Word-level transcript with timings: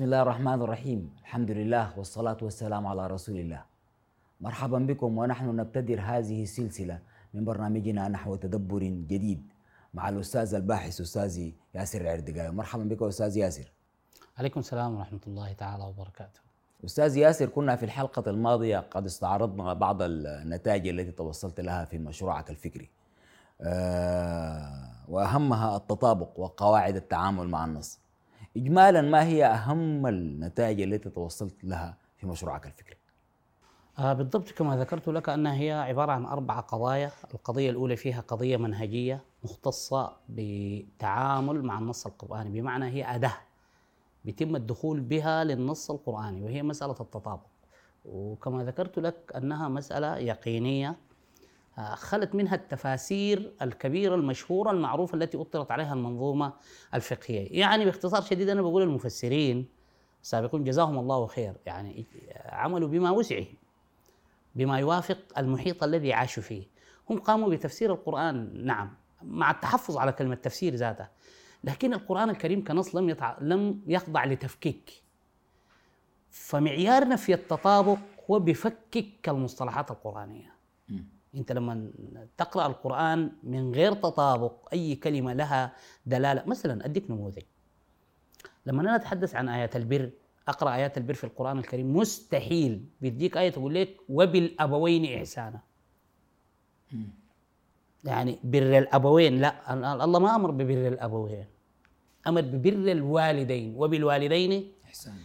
بسم 0.00 0.06
الله 0.06 0.22
الرحمن 0.22 0.62
الرحيم 0.62 1.00
الحمد 1.20 1.50
لله 1.50 1.98
والصلاة 1.98 2.36
والسلام 2.42 2.86
على 2.86 3.06
رسول 3.06 3.36
الله 3.36 3.62
مرحبا 4.40 4.78
بكم 4.78 5.18
ونحن 5.18 5.56
نبتدر 5.56 6.00
هذه 6.00 6.42
السلسلة 6.42 6.98
من 7.34 7.44
برنامجنا 7.44 8.08
نحو 8.08 8.36
تدبر 8.36 8.82
جديد 8.82 9.52
مع 9.94 10.08
الأستاذ 10.08 10.54
الباحث 10.54 11.00
أستاذي 11.00 11.54
ياسر 11.74 12.00
العردقاوي 12.00 12.56
مرحبا 12.56 12.84
بك 12.84 13.02
أستاذ 13.02 13.36
ياسر 13.36 13.72
عليكم 14.38 14.60
السلام 14.60 14.96
ورحمة 14.96 15.20
الله 15.26 15.52
تعالى 15.52 15.84
وبركاته 15.84 16.40
أستاذ 16.84 17.16
ياسر 17.16 17.48
كنا 17.48 17.76
في 17.76 17.84
الحلقة 17.84 18.30
الماضية 18.30 18.78
قد 18.78 19.04
استعرضنا 19.04 19.74
بعض 19.74 20.02
النتائج 20.02 20.88
التي 20.88 21.12
توصلت 21.12 21.60
لها 21.60 21.84
في 21.84 21.98
مشروعك 21.98 22.50
الفكري 22.50 22.90
آه، 23.60 24.92
وأهمها 25.08 25.76
التطابق 25.76 26.40
وقواعد 26.40 26.96
التعامل 26.96 27.48
مع 27.48 27.64
النص 27.64 28.00
إجمالا 28.56 29.00
ما 29.00 29.24
هي 29.24 29.46
أهم 29.46 30.06
النتائج 30.06 30.80
التي 30.80 31.10
توصلت 31.10 31.64
لها 31.64 31.96
في 32.16 32.26
مشروعك 32.26 32.66
الفكري؟ 32.66 32.96
آه 33.98 34.12
بالضبط 34.12 34.50
كما 34.50 34.76
ذكرت 34.76 35.08
لك 35.08 35.28
أنها 35.28 35.54
هي 35.54 35.72
عبارة 35.72 36.12
عن 36.12 36.24
أربع 36.24 36.60
قضايا. 36.60 37.10
القضية 37.34 37.70
الأولى 37.70 37.96
فيها 37.96 38.20
قضية 38.20 38.56
منهجية 38.56 39.24
مختصة 39.44 40.16
بتعامل 40.28 41.62
مع 41.62 41.78
النص 41.78 42.06
القرآني 42.06 42.60
بمعنى 42.60 42.84
هي 42.84 43.14
أداة 43.14 43.36
بيتم 44.24 44.56
الدخول 44.56 45.00
بها 45.00 45.44
للنص 45.44 45.90
القرآني 45.90 46.42
وهي 46.42 46.62
مسألة 46.62 46.96
التطابق. 47.00 47.46
وكما 48.04 48.64
ذكرت 48.64 48.98
لك 48.98 49.32
أنها 49.36 49.68
مسألة 49.68 50.16
يقينية 50.16 50.88
آه، 50.88 50.96
خلت 51.94 52.34
منها 52.34 52.54
التفاسير 52.54 53.52
الكبيرة 53.62 54.14
المشهورة 54.14 54.70
المعروفة 54.70 55.16
التي 55.16 55.40
أطلت 55.40 55.70
عليها 55.70 55.94
المنظومة 55.94 56.52
الفقهية. 56.94 57.60
يعني 57.60 57.84
باختصار 57.84 58.22
شديد 58.22 58.48
أنا 58.48 58.62
بقول 58.62 58.82
المفسرين 58.82 59.68
السابقون 60.22 60.64
جزاهم 60.64 60.98
الله 60.98 61.26
خير. 61.26 61.54
يعني 61.66 62.06
عملوا 62.46 62.88
بما 62.88 63.10
وسعهم 63.10 63.54
بما 64.54 64.78
يوافق 64.78 65.18
المحيط 65.38 65.82
الذي 65.84 66.12
عاشوا 66.12 66.42
فيه. 66.42 66.66
هم 67.10 67.18
قاموا 67.18 67.50
بتفسير 67.50 67.92
القرآن 67.92 68.64
نعم 68.64 68.94
مع 69.22 69.50
التحفظ 69.50 69.96
على 69.96 70.12
كلمة 70.12 70.34
تفسير 70.34 70.74
ذاته. 70.74 71.06
لكن 71.64 71.94
القرآن 71.94 72.30
الكريم 72.30 72.64
كنص 72.64 72.96
لم 72.96 73.08
يتع... 73.08 73.36
لم 73.40 73.80
يخضع 73.86 74.24
لتفكيك. 74.24 75.02
فمعيار 76.30 77.08
نفي 77.08 77.34
التطابق 77.34 77.98
هو 78.30 78.38
بفكك 78.38 79.28
المصطلحات 79.28 79.90
القرآنية. 79.90 80.54
انت 81.34 81.52
لما 81.52 81.90
تقرأ 82.36 82.66
القرآن 82.66 83.32
من 83.42 83.74
غير 83.74 83.92
تطابق 83.92 84.68
أي 84.72 84.94
كلمة 84.94 85.32
لها 85.32 85.72
دلالة 86.06 86.42
مثلا 86.46 86.84
أديك 86.84 87.10
نموذج. 87.10 87.42
لما 88.66 88.82
أنا 88.82 88.96
أتحدث 88.96 89.34
عن 89.34 89.48
آيات 89.48 89.76
البر 89.76 90.10
أقرأ 90.48 90.74
آيات 90.74 90.98
البر 90.98 91.14
في 91.14 91.24
القرآن 91.24 91.58
الكريم 91.58 91.96
مستحيل. 91.96 92.84
بيديك 93.00 93.36
آية 93.36 93.50
تقول 93.50 93.74
لك 93.74 93.96
وبالأبوين 94.08 95.18
إحسانا. 95.18 95.60
يعني 98.04 98.38
بر 98.44 98.78
الأبوين 98.78 99.40
لا. 99.40 99.74
الله 100.04 100.18
ما 100.18 100.34
أمر 100.36 100.50
ببر 100.50 100.88
الأبوين. 100.88 101.44
أمر 102.26 102.40
ببر 102.40 102.92
الوالدين 102.92 103.74
وبالوالدين 103.76 104.72
إحسانا. 104.84 105.16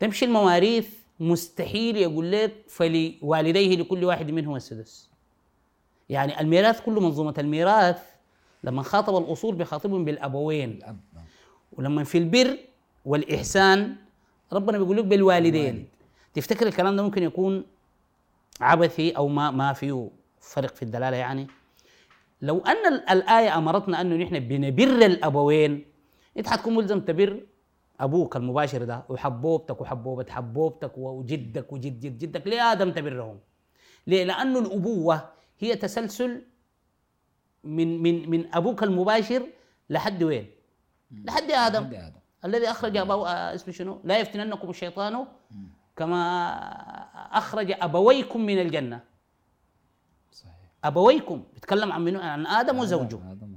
تمشي 0.00 0.24
المواريث 0.24 0.88
مستحيل 1.20 1.96
يقول 1.96 2.32
لك 2.32 2.52
فلوالديه 2.68 3.76
لكل 3.76 4.04
واحد 4.04 4.30
منهم 4.30 4.56
السدس. 4.56 5.10
يعني 6.08 6.40
الميراث 6.40 6.80
كله 6.80 7.00
منظومة 7.00 7.34
الميراث 7.38 8.02
لما 8.64 8.82
خاطب 8.82 9.16
الأصول 9.16 9.54
بيخاطبهم 9.54 10.04
بالأبوين. 10.04 10.70
الأب 10.70 10.96
نعم. 11.14 11.24
ولما 11.72 12.04
في 12.04 12.18
البر 12.18 12.58
والإحسان 13.04 13.96
ربنا 14.52 14.78
بيقول 14.78 14.96
لك 14.96 15.04
بالوالدين. 15.04 15.88
تفتكر 16.34 16.66
الكلام 16.66 16.96
ده 16.96 17.02
ممكن 17.02 17.22
يكون 17.22 17.64
عبثي 18.60 19.10
أو 19.10 19.28
ما 19.28 19.50
ما 19.50 19.72
فيه 19.72 20.10
فرق 20.40 20.74
في 20.74 20.82
الدلالة 20.82 21.16
يعني؟ 21.16 21.46
لو 22.42 22.58
أن 22.58 22.94
الآية 23.10 23.58
أمرتنا 23.58 24.00
أنه 24.00 24.16
نحن 24.24 24.38
بنبر 24.38 25.06
الأبوين 25.06 25.84
أنت 26.38 26.46
حتكون 26.48 26.74
ملزم 26.74 27.00
تبر 27.00 27.40
أبوك 28.00 28.36
المباشر 28.36 28.84
ده 28.84 29.02
وحبوبتك 29.08 29.80
وحبوبة 29.80 30.26
حبوبتك 30.30 30.98
وجدك 30.98 31.72
وجد 31.72 32.00
جد 32.00 32.18
جدك. 32.18 32.46
ليه 32.46 32.72
آدم 32.72 32.90
تبرهم؟ 32.92 33.38
ليه؟ 34.06 34.24
لأنه 34.24 34.58
الأبوة 34.58 35.28
هي 35.58 35.76
تسلسل 35.76 36.42
من 37.64 38.02
من 38.02 38.30
من 38.30 38.54
أبوك 38.54 38.82
المباشر 38.82 39.46
لحد 39.90 40.22
وين؟ 40.22 40.50
لحد 41.10 41.50
آدم. 41.50 41.82
لحد 41.82 41.94
آدم. 41.94 42.20
الذي 42.44 42.70
أخرج 42.70 42.96
ابوه 42.96 43.30
آه، 43.32 43.54
اسمه 43.54 43.74
شنو؟ 43.74 44.00
لا 44.04 44.18
يفتننكم 44.18 44.70
الشيطان 44.70 45.26
كما 45.96 46.18
أخرج 47.38 47.72
أبويكم 47.80 48.40
من 48.40 48.58
الجنة. 48.58 49.00
صحيح. 50.32 50.54
أبويكم 50.84 51.44
بيتكلم 51.54 51.92
عن 51.92 52.04
منو؟ 52.04 52.20
عن 52.20 52.46
آدم 52.46 52.78
وزوجه. 52.78 53.32
آدم. 53.32 53.56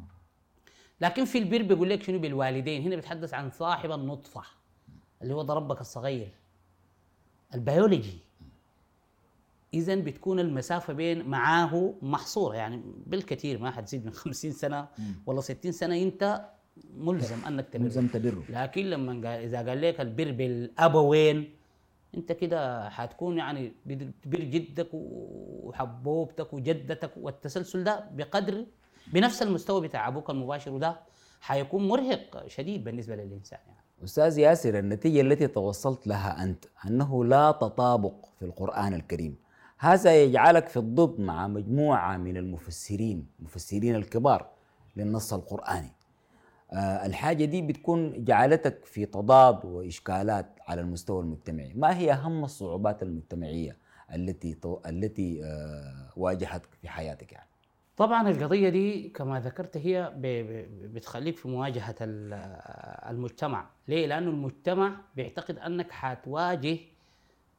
لكن 1.01 1.25
في 1.25 1.37
البر 1.37 1.61
بيقول 1.61 1.89
لك 1.89 2.03
شنو؟ 2.03 2.19
بالوالدين. 2.19 2.81
هنا 2.81 2.95
بيتحدث 2.95 3.33
عن 3.33 3.51
صاحب 3.51 3.91
النطفة 3.91 4.41
اللي 5.21 5.33
هو 5.33 5.41
ضربك 5.41 5.81
الصغير. 5.81 6.31
البيولوجي. 7.53 8.26
اذا 9.73 9.95
بتكون 9.95 10.39
المسافة 10.39 10.93
بين 10.93 11.25
معاه 11.29 11.93
محصورة. 12.01 12.55
يعني 12.55 12.81
بالكثير 13.05 13.59
ما 13.59 13.71
حتزيد 13.71 14.05
من 14.05 14.11
50 14.11 14.51
سنة 14.51 14.87
ولا 15.25 15.41
60 15.41 15.71
سنة 15.71 16.01
أنت 16.01 16.45
ملزم 16.97 17.45
أنك 17.47 17.69
تبر 17.69 17.83
ملزم 17.83 18.07
تبره 18.07 18.43
لكن 18.49 18.85
لما 18.85 19.11
قال 19.13 19.25
إذا 19.43 19.57
قال 19.69 19.81
لك 19.81 20.01
البر 20.01 20.31
بالابوين 20.31 21.49
أنت 22.17 22.31
كده 22.31 22.89
حتكون 22.89 23.37
يعني 23.37 23.73
بر 24.25 24.39
جدك 24.39 24.87
وحبوبتك 24.93 26.53
وجدتك 26.53 27.11
والتسلسل 27.17 27.83
ده 27.83 28.09
بقدر 28.13 28.65
بنفس 29.13 29.41
المستوى 29.41 29.87
بتاع 29.87 30.07
أبوك 30.07 30.29
المباشر 30.29 30.71
وده 30.71 30.99
حيكون 31.41 31.87
مرهق 31.87 32.47
شديد 32.47 32.83
بالنسبة 32.83 33.15
للإنسان 33.15 33.59
يعني. 33.67 33.79
أستاذ 34.03 34.37
ياسر 34.39 34.79
النتيجة 34.79 35.21
التي 35.21 35.47
توصلت 35.47 36.07
لها 36.07 36.43
أنت 36.43 36.65
أنه 36.87 37.25
لا 37.25 37.51
تطابق 37.51 38.25
في 38.39 38.45
القرآن 38.45 38.93
الكريم. 38.93 39.35
هذا 39.79 40.23
يجعلك 40.23 40.67
في 40.67 40.77
الضد 40.77 41.19
مع 41.19 41.47
مجموعة 41.47 42.17
من 42.17 42.37
المفسرين 42.37 43.27
المفسرين 43.39 43.95
الكبار 43.95 44.49
للنص 44.95 45.33
القرآني. 45.33 45.91
آه 46.73 47.05
الحاجة 47.05 47.45
دي 47.45 47.61
بتكون 47.61 48.23
جعلتك 48.23 48.85
في 48.85 49.05
تضاد 49.05 49.65
وإشكالات 49.65 50.59
على 50.67 50.81
المستوى 50.81 51.21
المجتمعي. 51.21 51.73
ما 51.73 51.97
هي 51.97 52.11
أهم 52.13 52.43
الصعوبات 52.43 53.03
المجتمعية 53.03 53.77
التي 54.15 54.57
التي 54.87 55.43
آه 55.43 56.11
واجهتك 56.15 56.69
في 56.81 56.89
حياتك 56.89 57.31
يعني؟ 57.33 57.47
طبعا 57.97 58.29
القضية 58.29 58.69
دي 58.69 59.09
كما 59.09 59.39
ذكرت 59.39 59.77
هي 59.77 60.13
بتخليك 60.83 61.37
في 61.37 61.47
مواجهة 61.47 61.95
المجتمع. 63.09 63.69
ليه؟ 63.87 64.07
لأنه 64.07 64.29
المجتمع 64.29 65.01
بيعتقد 65.15 65.57
أنك 65.57 65.91
حتواجه 65.91 66.77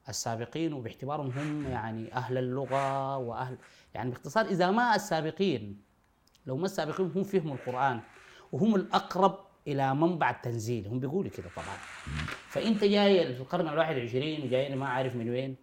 السابقين 0.08 0.72
وباعتبارهم 0.72 1.30
هم 1.30 1.66
يعني 1.66 2.14
أهل 2.14 2.38
اللغة 2.38 3.16
وأهل 3.16 3.58
يعني 3.94 4.10
باختصار 4.10 4.44
إذا 4.44 4.70
ما 4.70 4.94
السابقين 4.94 5.80
لو 6.46 6.56
ما 6.56 6.64
السابقين 6.64 7.12
هم 7.16 7.22
فهموا 7.22 7.54
القرآن 7.54 8.00
وهم 8.52 8.74
الأقرب 8.74 9.38
إلى 9.66 9.94
منبع 9.94 10.30
التنزيل 10.30 10.86
هم 10.86 11.00
بيقولوا 11.00 11.30
كده 11.30 11.48
طبعا. 11.56 11.77
فأنت 12.48 12.84
جاي 12.84 13.34
في 13.34 13.41
القرن 13.41 13.68
الواحد 13.68 13.94
والعشرين 13.94 14.47
وجاي 14.47 14.74
ما 14.77 14.88
عارف 14.88 15.16
من 15.16 15.30
وين 15.30 15.56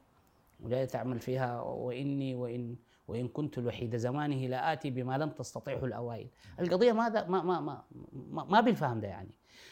وجاي 0.59 0.85
تعمل 0.85 1.19
فيها 1.19 1.61
وإني 1.61 2.35
وإن 2.35 2.75
وإن 3.07 3.27
كنت 3.27 3.57
الوحيد 3.57 3.95
زمانه 3.95 4.47
لاتي 4.47 4.89
بما 4.89 5.17
لم 5.17 5.29
تستطيعه 5.29 5.85
الأوائل. 5.85 6.27
القضية 6.59 6.91
ما 6.91 7.09
ما 7.09 7.43
ما 7.43 7.59
ما 7.59 7.83
ما, 8.13 8.43
ما 8.43 8.61
بالفهم 8.61 8.99
ده 8.99 9.07
يعني. 9.07 9.29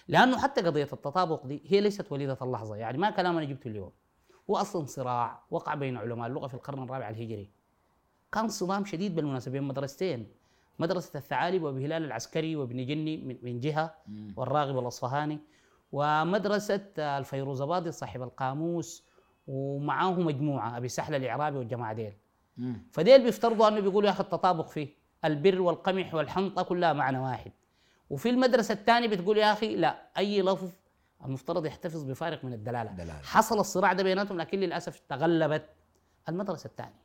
لأنه 0.08 0.42
حتى 0.42 0.62
قضية 0.62 0.84
التطابق 0.94 1.46
دي 1.48 1.62
هي 1.68 1.82
ليست 1.82 2.12
وليدة 2.12 2.38
اللحظة 2.42 2.76
يعني 2.76 2.98
ما 2.98 3.10
كلام 3.10 3.38
أنا 3.38 3.46
جبته 3.46 3.68
اليوم. 3.68 3.92
هو 4.50 4.58
أصلا 4.58 4.86
صراع 4.86 5.44
وقع 5.52 5.76
بين 5.76 5.98
علماء 5.98 6.28
اللغة 6.28 6.48
في 6.48 6.54
القرن 6.54 6.84
الرابع 6.84 7.10
الهجري. 7.10 7.50
كان 8.32 8.48
صدام 8.48 8.86
شديد 8.86 9.16
بالمناسبة 9.16 9.52
بين 9.52 9.64
مدرستين 9.64 10.28
مدرسة 10.80 11.18
الثعالب 11.18 11.64
وابي 11.64 11.86
هلال 11.86 12.04
العسكري 12.04 12.56
وابن 12.56 12.86
جني 12.86 13.38
من 13.44 13.60
جهة 13.60 13.96
والراغب 14.36 14.80
الأصفهاني 14.80 15.40
ومدرسة 15.92 16.82
الفيروزبادي 16.98 17.92
صاحب 17.92 18.22
القاموس 18.22 19.04
ومعاه 19.48 20.12
مجموعة 20.14 20.78
أبي 20.78 20.88
سحله 20.88 21.18
الإعرابي 21.18 21.58
والجماعة 21.58 21.94
ديل. 21.94 22.14
فديل 22.92 23.24
بيفترضوا 23.24 23.68
أنه 23.68 23.80
بيقولوا 23.80 24.10
يا 24.10 24.14
أخي 24.14 24.24
التطابق 24.24 24.68
فيه. 24.68 24.88
البر 25.26 25.62
والقمح 25.62 26.14
والحنطة 26.14 26.64
كلها 26.64 26.94
معنى 26.94 27.20
واحد. 27.20 27.52
وفي 28.10 28.30
المدرسة 28.30 28.74
الثانية 28.74 29.08
بتقول 29.08 29.38
يا 29.38 29.54
أخي 29.54 29.76
لا 29.76 30.08
أي 30.18 30.42
لفظ 30.42 30.72
المفترض 31.26 31.66
يحتفظ 31.66 32.04
بفارق 32.04 32.46
من 32.46 32.54
الدلالة. 32.54 32.92
دلالة. 32.92 33.14
حصل 33.24 33.60
الصراع 33.60 33.94
ده 33.94 34.04
بيناتهم 34.04 34.38
لكن 34.38 34.60
للأسف 34.60 35.02
تغلبت 35.10 35.66
المدرسة 36.30 36.68
الثانية. 36.68 37.04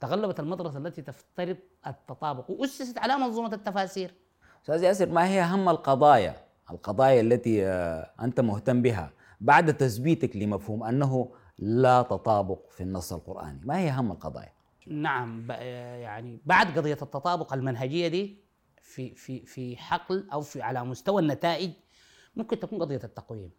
تغلبت 0.00 0.40
المدرسة 0.40 0.78
التي 0.78 1.02
تفترض 1.02 1.56
التطابق 1.86 2.50
وأسست 2.50 2.98
على 2.98 3.16
منظومة 3.16 3.54
التفاسير. 3.54 4.14
أستاذ 4.62 4.82
ياسر 4.82 5.08
ما 5.08 5.26
هي 5.28 5.42
أهم 5.42 5.68
القضايا؟ 5.68 6.36
القضايا 6.70 7.20
التي 7.20 7.66
آه، 7.66 8.10
أنت 8.20 8.40
مهتم 8.40 8.82
بها 8.82 9.10
بعد 9.40 9.76
تثبيتك 9.76 10.36
لمفهوم 10.36 10.84
أنه 10.84 11.28
لا 11.58 12.02
تطابق 12.02 12.70
في 12.70 12.82
النص 12.82 13.12
القرآني 13.12 13.60
ما 13.64 13.78
هي 13.78 13.90
أهم 13.90 14.12
القضايا؟ 14.12 14.52
نعم 14.86 15.46
ب- 15.46 15.50
يعني 16.00 16.40
بعد 16.46 16.78
قضية 16.78 16.92
التطابق 17.02 17.52
المنهجية 17.52 18.08
دي 18.08 18.36
في 18.80 19.14
في 19.14 19.46
في 19.46 19.76
حقل 19.76 20.28
أو 20.32 20.40
في 20.40 20.62
على 20.62 20.84
مستوى 20.84 21.22
النتائج 21.22 21.70
ممكن 22.36 22.60
تكون 22.60 22.78
قضية 22.78 23.00
التقويم. 23.04 23.50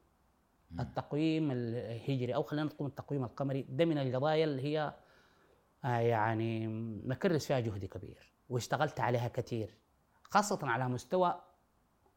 التقويم 0.79 1.51
الهجري 1.51 2.35
أو 2.35 2.43
خلينا 2.43 2.65
نقول 2.65 2.87
التقويم 2.87 3.23
القمري 3.23 3.65
ده 3.69 3.85
من 3.85 3.97
القضايا 3.97 4.43
اللي 4.43 4.61
هي 4.61 4.93
آه، 5.85 5.97
يعني 5.97 6.67
مكرس 7.07 7.47
فيها 7.47 7.59
جهد 7.59 7.85
كبير 7.85 8.31
واشتغلت 8.49 8.99
عليها 8.99 9.27
كثير 9.27 9.69
خاصة 10.23 10.59
على 10.63 10.89
مستوى 10.89 11.41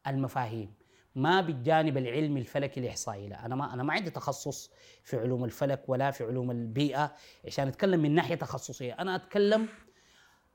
المفاهيم 0.07 0.73
ما 1.15 1.41
بالجانب 1.41 1.97
العلمي 1.97 2.39
الفلكي 2.39 2.79
الاحصائي 2.79 3.29
لا 3.29 3.45
أنا 3.45 3.55
ما 3.55 3.73
أنا 3.73 3.83
ما 3.83 3.93
عندي 3.93 4.09
تخصص 4.09 4.71
في 5.03 5.17
علوم 5.17 5.43
الفلك 5.43 5.83
ولا 5.87 6.11
في 6.11 6.23
علوم 6.23 6.51
البيئة 6.51 7.15
عشان 7.45 7.67
أتكلم 7.67 7.99
من 7.99 8.15
ناحية 8.15 8.35
تخصصية. 8.35 8.93
أنا 8.93 9.15
أتكلم 9.15 9.67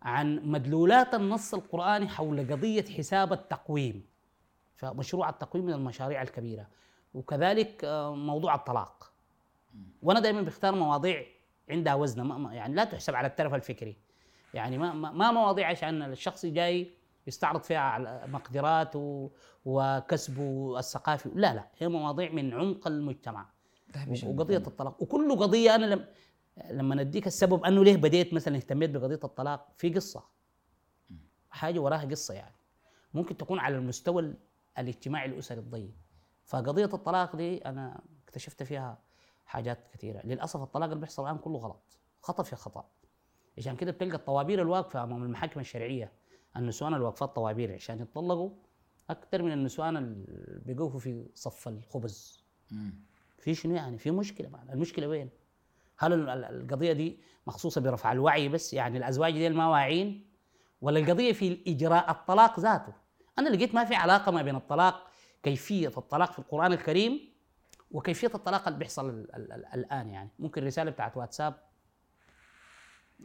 عن 0.02 0.40
مدلولات 0.44 1.14
النص 1.14 1.54
القرآني 1.54 2.08
حول 2.08 2.52
قضية 2.52 2.84
حساب 2.84 3.32
التقويم. 3.32 4.06
فمشروع 4.77 5.29
التقويم 5.29 5.67
من 5.67 5.73
المشاريع 5.73 6.23
الكبيرة. 6.23 6.67
وكذلك 7.15 7.85
آه، 7.85 8.15
موضوع 8.15 8.55
الطلاق. 8.55 9.13
وأنا 10.03 10.21
دائما 10.21 10.43
بختار 10.43 10.75
مواضيع 10.75 11.25
عندها 11.71 11.95
وزن 11.95 12.47
يعني 12.53 12.75
لا 12.75 12.85
تحسب 12.85 13.15
على 13.15 13.27
الترف 13.27 13.55
الفكري. 13.55 13.97
يعني 14.55 14.79
ما 14.79 14.93
ما 14.93 15.31
مواضيع 15.33 15.69
عشان 15.69 16.03
الشخص 16.03 16.47
جاي 16.47 16.91
يستعرض 17.27 17.63
فيها 17.63 17.79
على 17.79 18.25
مقدراته 18.29 19.31
وكسبه 19.65 20.79
الثقافي 20.79 21.29
لا 21.35 21.55
لا 21.55 21.69
هي 21.79 21.89
مواضيع 21.89 22.31
من 22.33 22.55
عمق 22.55 22.87
المجتمع. 22.87 23.47
وقضية 24.25 24.57
الطلاق. 24.57 25.03
وكل 25.03 25.37
قضية 25.39 25.75
أنا 25.75 25.87
لم 25.87 26.07
لما 26.71 26.95
نديك 26.95 27.27
السبب 27.27 27.65
أنه 27.65 27.85
ليه 27.85 27.97
بديت 27.97 28.35
مثلا 28.35 28.57
اهتميت 28.57 28.91
بقضية 28.91 29.21
الطلاق 29.25 29.69
في 29.77 29.91
قصة. 29.95 30.25
حاجة 31.51 31.79
وراها 31.79 32.05
قصة 32.05 32.35
يعني. 32.35 32.55
ممكن 33.15 33.37
تكون 33.37 33.59
على 33.59 33.77
المستوى 33.77 34.23
ال- 34.23 34.35
الاجتماعي 34.79 35.27
الاسري 35.29 35.59
الضيق. 35.59 35.91
فقضية 36.45 36.85
الطلاق 36.85 37.37
دي 37.37 37.59
أنا 37.59 38.01
اكتشفت 38.25 38.63
فيها 38.63 38.99
حاجات 39.47 39.89
كثيرة. 39.93 40.21
للأسف 40.27 40.63
الطلاق 40.63 40.89
اللي 40.89 41.01
بيحصل 41.01 41.25
الآن 41.25 41.39
كله 41.39 41.59
غلط. 41.59 41.99
خطأ 42.21 42.43
في 42.43 42.57
خطأ. 42.57 42.85
عشان 43.59 43.77
كده 43.77 43.91
بتلقى 43.93 44.17
الطوابير 44.17 44.63
الواقفة 44.63 45.03
أمام 45.03 45.23
المحاكم 45.23 45.61
الشرعية. 45.61 46.13
النسوان 46.57 46.95
الواقفات 46.95 47.35
طوابير. 47.35 47.75
عشان 47.75 48.01
يتطلقوا 48.01 48.51
أكثر 49.11 49.43
من 49.43 49.53
النسوان 49.53 49.97
اللي 49.97 50.61
بيقفوا 50.75 51.01
في 51.01 51.27
صف 51.35 51.69
الخبز. 51.69 52.45
في 53.39 53.55
شنو 53.55 53.75
يعني؟ 53.75 53.99
في 53.99 54.11
مشكلة 54.11 54.49
معنا 54.49 54.73
المشكلة 54.73 55.09
وين؟ 55.09 55.31
هل 55.99 56.13
ال- 56.13 56.29
ال- 56.29 56.45
القضية 56.45 56.93
دي 56.93 57.19
مخصوصة 57.47 57.81
برفع 57.81 58.13
الوعي 58.13 58.49
بس؟ 58.49 58.75
يعني 58.75 58.99
الأزواج 58.99 59.33
دي 59.33 59.49
ما 59.49 59.69
واعيين 59.69 60.27
ولا 60.81 60.99
القضية 61.01 61.33
في 61.33 61.63
إجراء 61.67 62.11
الطلاق 62.11 62.61
ذاته؟ 62.61 62.93
أنا 63.38 63.49
لقيت 63.49 63.75
ما 63.75 63.84
في 63.84 63.94
علاقة 63.94 64.32
ما 64.32 64.43
بين 64.43 64.56
الطلاق 64.56 65.06
كيفية 65.43 65.88
الطلاق 65.96 66.32
في 66.32 66.38
القرآن 66.38 66.73
الكريم 66.73 67.32
وكيفية 67.90 68.31
الطلاق 68.34 68.67
اللي 68.69 68.79
بيحصل 68.79 69.08
ال- 69.11 69.34
ال- 69.34 69.52
ال- 69.52 69.67
الآن 69.75 70.08
يعني. 70.08 70.31
ممكن 70.38 70.64
رسالة 70.67 70.90
بتاعت 70.90 71.17
واتساب؟ 71.17 71.55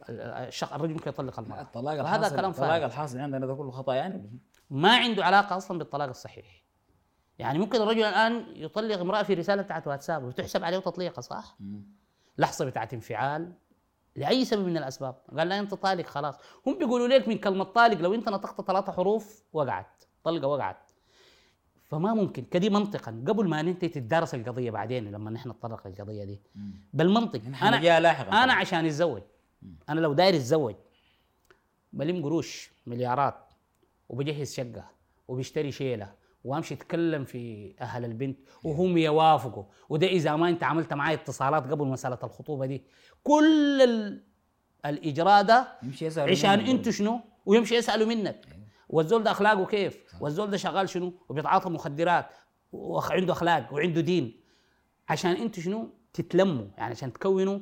ال- 0.08 0.20
الشخص 0.20 0.72
الرجل 0.72 0.92
ممكن 0.92 1.10
يطلق 1.10 1.38
المرأة. 1.40 1.60
الطلاق 1.60 1.94
الحاصل 2.00 2.36
كلام 2.36 2.50
الطلاق 2.50 2.68
فارغ. 2.70 2.84
الحاصل 2.84 3.18
عندنا 3.18 3.46
ده 3.46 3.54
كله 3.54 3.70
خطأ 3.70 3.94
يعني. 3.94 4.38
ما 4.70 4.96
عنده 4.96 5.24
علاقة 5.24 5.56
أصلا 5.56 5.78
بالطلاق 5.78 6.08
الصحيح. 6.08 6.64
يعني 7.38 7.58
ممكن 7.58 7.82
الرجل 7.82 8.02
الآن 8.04 8.46
يطلق 8.56 8.98
امرأة 9.00 9.22
في 9.22 9.34
رسالة 9.34 9.62
بتاعت 9.62 9.86
واتساب 9.86 10.24
وتحسب 10.24 10.64
عليه 10.64 10.78
تطليقه 10.78 11.20
صح؟ 11.20 11.56
لحظة 12.38 12.64
بتاعت 12.64 12.94
انفعال 12.94 13.52
لأي 14.18 14.44
سبب 14.44 14.66
من 14.66 14.76
الأسباب. 14.76 15.16
قال 15.38 15.48
لا 15.48 15.58
أنت 15.58 15.74
طالق 15.74 16.06
خلاص. 16.06 16.34
هم 16.66 16.78
بيقولوا 16.78 17.08
لك 17.08 17.28
من 17.28 17.38
كلمة 17.38 17.64
طالق 17.64 18.00
لو 18.00 18.14
أنت 18.14 18.28
نطقت 18.28 18.66
ثلاثة 18.66 18.92
حروف 18.92 19.44
وقعت. 19.52 20.02
طلقة 20.24 20.46
وقعت. 20.46 20.90
فما 21.84 22.14
ممكن. 22.14 22.44
كدي 22.44 22.70
منطقا. 22.70 23.24
قبل 23.28 23.48
ما 23.48 23.60
أنت 23.60 23.84
تتدارس 23.84 24.34
القضية 24.34 24.70
بعدين 24.70 25.10
لما 25.10 25.30
نحن 25.30 25.50
نتطرق 25.50 25.86
للقضية 25.86 26.24
دي. 26.24 26.40
بالمنطق 26.92 27.40
أنا 27.62 28.00
لاحقا. 28.00 28.44
أنا 28.44 28.52
عشان 28.52 28.86
أتزوج. 28.86 29.22
أنا 29.88 30.00
لو 30.00 30.12
داير 30.12 30.34
أتزوج 30.36 30.74
بلم 31.92 32.24
قروش 32.24 32.70
مليارات 32.86 33.52
وبجهز 34.08 34.54
شقة 34.54 34.90
وبشتري 35.28 35.72
شيلة 35.72 36.12
وامشي 36.48 36.74
اتكلم 36.74 37.24
في 37.24 37.74
أهل 37.80 38.04
البنت 38.04 38.38
وهم 38.64 38.98
يوافقوا. 38.98 39.64
وده 39.88 40.06
إذا 40.06 40.36
ما 40.36 40.48
أنت 40.48 40.64
عملت 40.64 40.92
معي 40.92 41.14
اتصالات 41.14 41.70
قبل 41.70 41.86
مسألة 41.86 42.18
الخطوبة 42.24 42.66
دي 42.66 42.82
كل 43.22 43.82
ال... 43.82 44.24
الإجراء 44.86 45.42
ده 45.42 45.68
يمشي 45.82 46.06
يسأل 46.06 46.30
عشان 46.30 46.60
أنتوا 46.60 46.92
شنو؟ 46.92 47.20
ويمشي 47.46 47.74
يسألوا 47.74 48.06
منك. 48.06 48.46
والزول 48.88 49.22
ده 49.22 49.30
أخلاقه 49.30 49.66
كيف؟ 49.66 49.98
والزول 50.20 50.50
ده 50.50 50.56
شغال 50.56 50.88
شنو؟ 50.88 51.12
وبيتعاطى 51.28 51.70
مخدرات 51.70 52.26
وعنده 52.72 53.32
أخلاق 53.32 53.72
وعنده 53.72 54.00
دين. 54.00 54.40
عشان 55.08 55.30
أنتوا 55.30 55.62
شنو؟ 55.62 55.90
تتلموا 56.12 56.66
يعني 56.78 56.90
عشان 56.90 57.12
تكونوا 57.12 57.60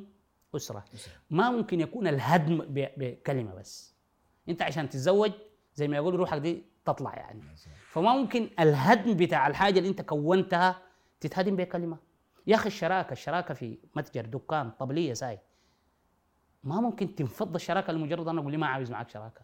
أسرة. 0.55 0.85
ما 1.29 1.51
ممكن 1.51 1.81
يكون 1.81 2.07
الهدم 2.07 2.65
بكلمة 2.97 3.53
بس. 3.53 3.95
أنت 4.49 4.61
عشان 4.61 4.89
تتزوج 4.89 5.31
زي 5.75 5.87
ما 5.87 5.95
يقولوا 5.95 6.19
روحك 6.19 6.37
دي 6.37 6.63
تطلع 6.85 7.15
يعني. 7.15 7.41
فما 7.87 8.15
ممكن 8.15 8.49
الهدم 8.59 9.13
بتاع 9.13 9.47
الحاجة 9.47 9.79
اللي 9.79 9.89
انت 9.89 10.01
كونتها 10.01 10.81
تتهدم 11.19 11.55
بكلمه 11.55 11.97
يا 12.47 12.55
أخي 12.55 12.67
الشراكة 12.67 13.11
الشراكة 13.11 13.53
في 13.53 13.77
متجر 13.95 14.25
دكان 14.25 14.71
طبلية 14.71 15.13
ساي. 15.13 15.39
ما 16.63 16.81
ممكن 16.81 17.15
تنفض 17.15 17.55
الشراكة 17.55 17.93
لمجرد 17.93 18.27
أنا 18.27 18.41
أقول 18.41 18.51
لي 18.51 18.57
ما 18.57 18.67
عاوز 18.67 18.91
معك 18.91 19.09
شراكة. 19.09 19.41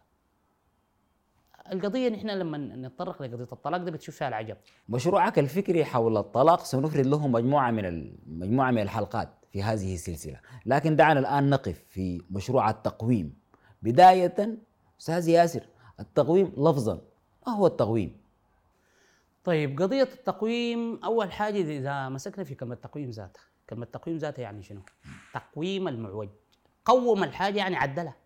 القضية 1.72 2.08
نحن 2.08 2.30
لما 2.30 2.58
نتطرق 2.58 3.22
لقضية 3.22 3.48
الطلاق 3.52 3.80
ده 3.80 3.90
بتشوف 3.90 4.16
فيها 4.16 4.28
العجب. 4.28 4.56
مشروعك 4.88 5.38
الفكري 5.38 5.84
حول 5.84 6.16
الطلاق 6.16 6.64
سنفرد 6.64 7.06
له 7.06 7.28
مجموعة 7.28 7.70
من 7.70 8.16
مجموعة 8.26 8.70
من 8.70 8.82
الحلقات 8.82 9.28
في 9.52 9.62
هذه 9.62 9.94
السلسلة. 9.94 10.40
لكن 10.66 10.96
دعنا 10.96 11.20
الآن 11.20 11.50
نقف 11.50 11.84
في 11.88 12.22
مشروع 12.30 12.70
التقويم. 12.70 13.34
بداية 13.82 14.58
أستاذ 15.00 15.28
ياسر 15.28 15.66
التقويم 16.00 16.52
لفظا. 16.56 17.00
ما 17.46 17.52
هو 17.52 17.66
التقويم؟ 17.66 18.23
طيب 19.44 19.82
قضية 19.82 20.02
التقويم 20.02 21.04
أول 21.04 21.32
حاجة 21.32 21.56
إذا 21.56 22.08
مسكنا 22.08 22.44
في 22.44 22.54
كلمة 22.54 22.74
تقويم 22.74 23.10
ذاتها. 23.10 23.42
كلمة 23.70 23.84
تقويم 23.84 24.16
ذاتها 24.16 24.42
يعني 24.42 24.62
شنو؟ 24.62 24.80
تقويم 25.34 25.88
المعوج. 25.88 26.28
قوم 26.84 27.24
الحاجة 27.24 27.58
يعني 27.58 27.76
عدلها. 27.76 28.16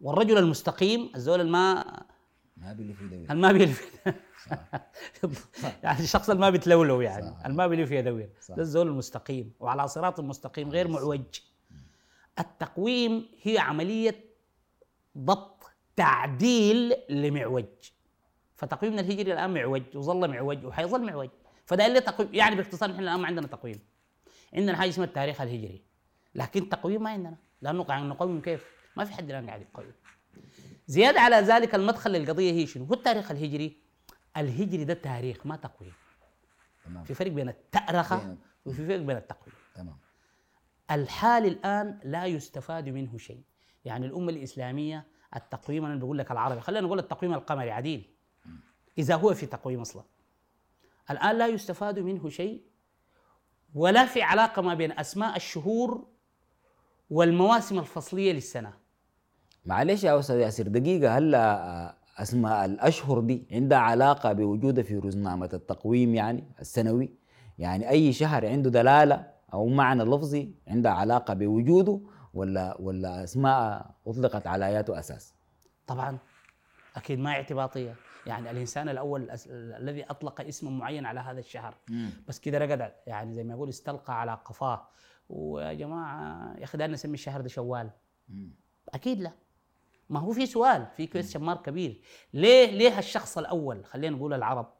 والرجل 0.00 0.38
المستقيم 0.38 1.12
الزول 1.14 1.40
الما 1.40 1.84
ما 2.56 2.72
بيلي 2.72 2.94
في 2.94 3.08
دوير. 3.08 3.30
الما 3.30 3.52
بيلف 3.52 3.98
يعني 5.84 6.00
الشخص 6.00 6.30
الما 6.30 6.50
بيتلولو 6.50 7.00
يعني. 7.00 7.30
صح. 7.30 7.46
الما 7.46 7.66
بيلف 7.66 7.90
يدوير 7.90 8.30
صح. 8.40 8.54
ده 8.54 8.62
الزول 8.62 8.86
المستقيم. 8.88 9.52
وعلى 9.60 9.88
صراط 9.88 10.20
المستقيم 10.20 10.70
غير 10.70 10.88
معوج. 10.88 11.40
التقويم 12.38 13.28
هي 13.42 13.58
عملية 13.58 14.24
ضبط 15.18 15.70
تعديل 15.96 16.94
لمعوج. 17.10 17.64
فتقويمنا 18.58 19.00
الهجري 19.00 19.32
الآن 19.32 19.54
معوج 19.54 19.82
وظل 19.94 20.30
معوج 20.30 20.64
وحيظل 20.64 21.06
معوج. 21.06 21.28
فده 21.64 21.86
اللي 21.86 22.00
تقويم 22.00 22.34
يعني 22.34 22.56
باختصار 22.56 22.90
نحن 22.90 23.00
الآن 23.00 23.20
ما 23.20 23.26
عندنا 23.26 23.46
تقويم. 23.46 23.80
عندنا 24.54 24.76
حاجة 24.76 24.88
اسمها 24.88 25.06
التاريخ 25.06 25.40
الهجري. 25.40 25.82
لكن 26.34 26.68
تقويم 26.68 27.02
ما 27.02 27.10
عندنا. 27.10 27.36
لأنه 27.62 27.82
قاعد 27.82 28.02
نقوم 28.02 28.40
كيف؟ 28.40 28.66
ما 28.96 29.04
في 29.04 29.12
حد 29.12 29.30
الآن 29.30 29.46
قاعد 29.46 29.60
يقوم. 29.60 29.92
زيادة 30.86 31.20
على 31.20 31.36
ذلك 31.36 31.74
المدخل 31.74 32.10
للقضية 32.10 32.52
هي 32.52 32.66
شنو؟ 32.66 32.84
هو 32.84 32.94
التاريخ 32.94 33.30
الهجري. 33.30 33.76
الهجري 34.36 34.84
ده 34.84 34.94
تاريخ 34.94 35.46
ما 35.46 35.56
تقويم. 35.56 35.92
تمام. 36.84 37.04
في 37.04 37.14
فرق 37.14 37.30
بين 37.30 37.48
التأرخة 37.48 38.36
وفي 38.66 38.86
فرق 38.86 38.98
بين 38.98 39.16
التقويم. 39.16 39.54
تمام. 39.74 39.96
الحال 40.90 41.46
الآن 41.46 41.98
لا 42.04 42.26
يستفاد 42.26 42.88
منه 42.88 43.18
شيء. 43.18 43.42
يعني 43.84 44.06
الأمة 44.06 44.30
الإسلامية 44.30 45.06
التقويم 45.36 45.84
أنا 45.84 45.96
بقول 45.96 46.18
لك 46.18 46.30
العربي 46.30 46.60
خلينا 46.60 46.86
نقول 46.86 46.98
التقويم 46.98 47.34
القمري 47.34 47.70
عديل. 47.70 48.10
إذا 48.98 49.14
هو 49.16 49.34
في 49.34 49.46
تقويم 49.46 49.80
أصلا 49.80 50.02
الآن 51.10 51.38
لا 51.38 51.46
يستفاد 51.46 51.98
منه 51.98 52.28
شيء 52.28 52.62
ولا 53.74 54.06
في 54.06 54.22
علاقة 54.22 54.62
ما 54.62 54.74
بين 54.74 54.98
أسماء 54.98 55.36
الشهور 55.36 56.06
والمواسم 57.10 57.78
الفصلية 57.78 58.32
للسنة. 58.32 58.72
معلش 59.66 60.04
يا 60.04 60.18
أستاذ 60.18 60.36
ياسر 60.36 60.68
دقيقة 60.68 61.18
هل 61.18 61.34
آه، 61.34 61.94
أسماء 62.18 62.64
الأشهر 62.64 63.20
دي 63.20 63.46
عندها 63.52 63.78
علاقة 63.78 64.32
بوجودها 64.32 64.84
في 64.84 64.98
رزنامة 64.98 65.50
التقويم 65.52 66.14
يعني 66.14 66.44
السنوي؟ 66.60 67.10
يعني 67.58 67.90
أي 67.90 68.12
شهر 68.12 68.46
عنده 68.46 68.70
دلالة 68.70 69.26
أو 69.52 69.66
معنى 69.66 70.04
لفظي 70.04 70.54
عندها 70.68 70.92
علاقة 70.92 71.34
بوجوده 71.34 72.00
ولا 72.34 72.76
ولا 72.80 73.24
أسماء 73.24 73.90
أطلقت 74.06 74.46
على 74.46 74.66
آياته 74.66 74.98
أساس؟ 74.98 75.34
طبعا 75.86 76.18
أكيد 76.96 77.18
ما 77.18 77.30
اعتباطية. 77.30 77.94
يعني 78.28 78.50
الإنسان 78.50 78.88
الأول 78.88 79.30
الذي 79.50 80.04
أطلق 80.04 80.40
اسما 80.40 80.70
معين 80.70 81.06
على 81.06 81.20
هذا 81.20 81.38
الشهر. 81.40 81.74
مم. 81.90 82.10
بس 82.28 82.40
كده 82.40 82.58
رقد 82.58 82.92
يعني 83.06 83.34
زي 83.34 83.44
ما 83.44 83.54
يقول 83.54 83.68
استلقى 83.68 84.20
على 84.20 84.38
قفاه. 84.44 84.88
ويا 85.28 85.72
جماعة 85.72 86.54
يا 86.58 86.64
أخي 86.64 86.78
نسمي 86.78 87.14
الشهر 87.14 87.40
ده 87.40 87.48
شوال. 87.48 87.90
مم. 88.28 88.50
أكيد 88.88 89.20
لا. 89.20 89.32
ما 90.08 90.20
هو 90.20 90.32
في 90.32 90.46
سؤال 90.46 90.86
في 90.96 91.06
كويستشن 91.06 91.40
مارك 91.40 91.62
كبير. 91.62 92.00
ليه 92.32 92.70
ليه 92.70 92.98
الشخص 92.98 93.38
الأول 93.38 93.84
خلينا 93.84 94.16
نقول 94.16 94.32
العرب 94.32 94.72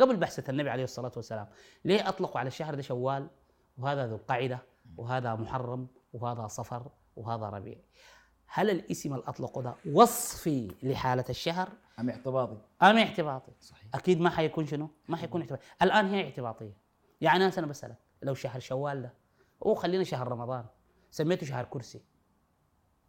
قبل 0.00 0.16
بعثه 0.16 0.50
النبي 0.50 0.70
عليه 0.70 0.84
الصلاة 0.84 1.12
والسلام 1.16 1.46
ليه 1.84 2.08
أطلقوا 2.08 2.38
على 2.40 2.46
الشهر 2.48 2.74
ده 2.74 2.82
شوال؟ 2.82 3.28
وهذا 3.78 4.06
ذو 4.06 4.16
القعده 4.16 4.58
وهذا 4.96 5.34
محرم 5.34 5.86
وهذا 6.12 6.46
صفر 6.46 6.90
وهذا 7.16 7.46
ربيع. 7.48 7.76
هل 8.56 8.70
الاسم 8.70 9.14
اللي 9.14 9.24
اطلقه 9.26 9.62
ده 9.62 9.74
وصفي 9.92 10.74
لحالة 10.82 11.24
الشهر؟ 11.30 11.68
أم 11.98 12.10
اعتباطي؟ 12.10 12.58
أم 12.82 12.98
اعتباطي. 12.98 13.52
صحيح. 13.60 13.86
أكيد 13.94 14.20
ما 14.20 14.30
حيكون 14.30 14.66
شنو؟ 14.66 14.90
ما 15.08 15.16
حيكون 15.16 15.40
اعتباطي. 15.40 15.62
الآن 15.82 16.06
هي 16.06 16.24
اعتباطية. 16.24 16.76
يعني 17.20 17.46
أنا 17.58 17.66
بسألك 17.66 17.98
لو 18.22 18.34
شهر 18.34 18.60
شوال 18.60 19.02
ده 19.02 19.14
أو 19.66 19.74
خلينا 19.74 20.04
شهر 20.04 20.28
رمضان 20.28 20.66
سميته 21.10 21.46
شهر 21.46 21.64
كرسي. 21.64 22.00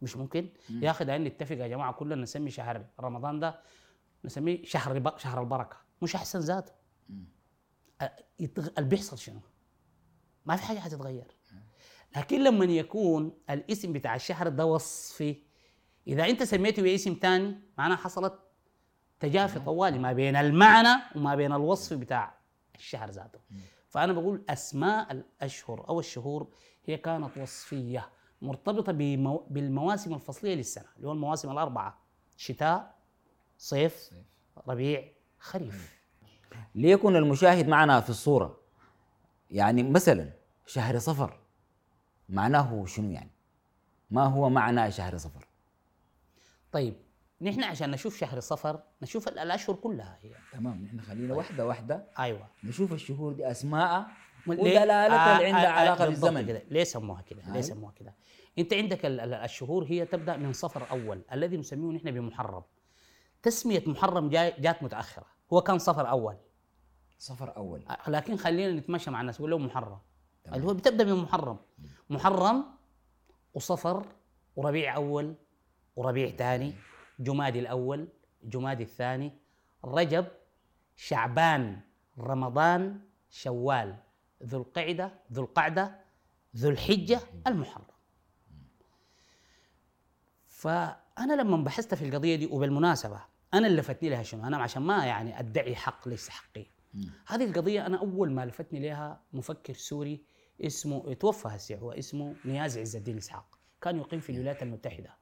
مش 0.02 0.16
ممكن؟ 0.16 0.48
مم. 0.70 0.84
يا 0.84 0.90
أخي 0.90 1.04
ده 1.04 1.18
نتفق 1.18 1.56
يا 1.56 1.68
جماعة 1.68 1.92
كلنا 1.92 2.14
نسمي 2.14 2.50
شهر 2.50 2.86
رمضان 3.00 3.40
ده 3.40 3.60
نسميه 4.24 4.64
شهر 4.64 5.16
شهر 5.16 5.40
البركة. 5.40 5.76
مش 6.02 6.14
أحسن 6.14 6.38
ذاته. 6.38 6.72
اللي 8.78 8.88
بيحصل 8.88 9.18
شنو؟ 9.18 9.40
ما 10.46 10.56
في 10.56 10.62
حاجة 10.62 10.78
حتتغير. 10.78 11.35
لكن 12.16 12.44
لما 12.44 12.64
يكون 12.64 13.32
الاسم 13.50 13.92
بتاع 13.92 14.14
الشهر 14.14 14.48
ده 14.48 14.66
وصفي 14.66 15.36
إذا 16.06 16.24
أنت 16.28 16.42
سميته 16.42 16.82
باسم 16.82 17.16
ثاني 17.22 17.60
معناها 17.78 17.96
حصلت 17.96 18.34
تجافي 19.20 19.60
طوالي 19.60 19.98
ما 19.98 20.12
بين 20.12 20.36
المعنى 20.36 21.02
وما 21.16 21.34
بين 21.34 21.52
الوصف 21.52 21.96
بتاع 21.96 22.38
الشهر 22.74 23.10
ذاته. 23.10 23.38
فأنا 23.88 24.12
بقول 24.12 24.44
أسماء 24.48 25.12
الأشهر 25.12 25.88
أو 25.88 26.00
الشهور 26.00 26.48
هي 26.84 26.96
كانت 26.96 27.38
وصفية 27.38 28.08
مرتبطة 28.42 28.92
بمو... 28.92 29.46
بالمواسم 29.50 30.14
الفصلية 30.14 30.54
للسنة 30.54 30.84
اللي 30.96 31.08
هو 31.08 31.12
المواسم 31.12 31.50
الأربعة 31.50 31.98
شتاء 32.36 32.94
صيف. 33.58 34.10
ربيع 34.68 35.04
خريف. 35.38 35.96
ليكن 36.74 37.16
المشاهد 37.16 37.68
معنا 37.68 38.00
في 38.00 38.10
الصورة؟ 38.10 38.60
يعني 39.50 39.82
مثلا 39.82 40.32
شهر 40.66 40.98
صفر. 40.98 41.40
معناه 42.28 42.84
شنو 42.86 43.10
يعني؟ 43.10 43.30
ما 44.10 44.24
هو 44.24 44.50
معنى 44.50 44.90
شهر 44.92 45.16
صفر؟ 45.16 45.46
طيب 46.72 46.94
نحن 47.40 47.62
عشان 47.64 47.90
نشوف 47.90 48.16
شهر 48.18 48.40
صفر 48.40 48.82
نشوف 49.02 49.28
ال- 49.28 49.38
الأشهر 49.38 49.76
كلها. 49.76 50.18
هي 50.22 50.30
تمام 50.52 50.84
نحن 50.84 51.00
خلينا 51.00 51.34
واحدة 51.34 51.66
واحدة. 51.66 52.06
أيوه. 52.18 52.46
نشوف 52.64 52.92
الشهور 52.92 53.32
دي 53.32 53.50
أسماء 53.50 54.06
ليه؟ 54.46 54.52
ودلالتها 54.60 55.36
اللي 55.36 55.50
آه، 55.50 55.54
عندها 55.54 55.66
آه، 55.66 55.70
علاقة 55.80 56.06
بالضبط 56.06 56.30
بالزمن. 56.30 56.46
كده. 56.46 56.62
ليه 56.70 56.84
سموها 56.84 57.22
كده؟ 57.22 57.42
ليه 57.42 57.50
أيوة. 57.50 57.60
سموها 57.60 57.92
كده؟ 57.92 58.14
أنت 58.58 58.74
عندك 58.74 59.06
ال- 59.06 59.20
ال- 59.20 59.34
الشهور 59.34 59.84
هي 59.84 60.06
تبدأ 60.06 60.36
من 60.36 60.52
صفر 60.52 60.90
أول 60.90 61.22
الذي 61.32 61.56
نسميه 61.56 61.96
نحن 61.96 62.10
بمحرم. 62.10 62.62
تسمية 63.42 63.82
محرم 63.86 64.28
جات 64.30 64.82
متأخرة. 64.82 65.26
هو 65.52 65.60
كان 65.60 65.78
صفر 65.78 66.08
أول. 66.10 66.36
صفر 67.18 67.56
أول. 67.56 67.84
آه، 67.86 68.10
لكن 68.10 68.36
خلينا 68.36 68.72
نتمشى 68.80 69.10
مع 69.10 69.20
الناس 69.20 69.36
نقول 69.40 69.50
له 69.50 69.58
محرم. 69.58 69.98
اللي 70.52 70.66
هو 70.66 70.74
بتبدأ 70.74 71.04
من 71.04 71.14
محرم 71.14 71.58
محرم 72.10 72.64
وصفر 73.54 74.06
وربيع 74.56 74.96
أول 74.96 75.34
وربيع 75.96 76.30
ثاني 76.30 76.74
جمادي 77.20 77.58
الأول 77.58 78.08
جمادي 78.44 78.82
الثاني 78.82 79.32
رجب 79.84 80.26
شعبان 80.96 81.80
رمضان 82.18 83.00
شوال 83.30 83.96
ذو 84.42 84.58
القعدة 84.58 85.12
ذو 85.32 85.42
القعدة 85.42 86.00
ذو 86.56 86.70
الحجة 86.70 87.20
المحرم. 87.46 87.84
فأنا 90.46 91.32
لما 91.40 91.56
بحثت 91.56 91.94
في 91.94 92.08
القضية 92.08 92.36
دي 92.36 92.46
وبالمناسبة 92.46 93.20
أنا 93.54 93.66
اللي 93.66 93.80
لفتني 93.80 94.08
لها 94.08 94.22
شنو؟ 94.22 94.46
أنا 94.46 94.56
عشان 94.56 94.82
ما 94.82 95.06
يعني 95.06 95.38
أدعي 95.38 95.76
حق 95.76 96.08
ليس 96.08 96.28
حقي. 96.28 96.66
هذه 97.26 97.44
القضية 97.44 97.86
أنا 97.86 97.98
أول 97.98 98.32
ما 98.32 98.46
لفتني 98.46 98.80
لها 98.80 99.20
مفكر 99.32 99.74
سوري 99.74 100.22
اسمه 100.60 101.14
توفى 101.14 101.48
هسه 101.48 101.76
هو 101.76 101.92
اسمه 101.92 102.34
نيازي 102.44 102.80
عز 102.80 102.96
الدين 102.96 103.16
إسحاق. 103.16 103.58
كان 103.80 103.98
يقيم 103.98 104.20
في 104.20 104.32
الولايات 104.32 104.62
المتحدة. 104.62 105.14